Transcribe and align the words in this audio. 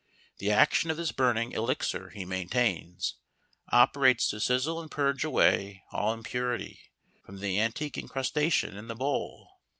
The 0.39 0.49
action 0.49 0.89
of 0.89 0.97
this 0.97 1.11
burning 1.11 1.51
elixir, 1.51 2.09
he 2.09 2.25
maintains, 2.25 3.17
operates 3.71 4.27
to 4.31 4.39
sizzle 4.39 4.81
and 4.81 4.89
purge 4.89 5.23
away 5.23 5.83
all 5.91 6.11
impurity 6.11 6.91
from 7.23 7.37
the 7.37 7.59
antique 7.59 7.99
incrustation 7.99 8.75
in 8.77 8.87
the 8.87 8.95
bowl. 8.95 9.59